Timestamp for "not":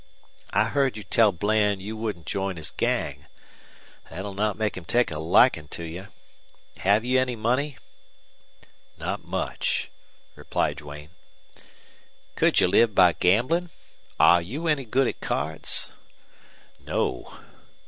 4.33-4.57, 8.97-9.23